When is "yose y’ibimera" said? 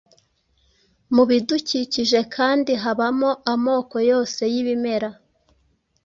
4.09-5.09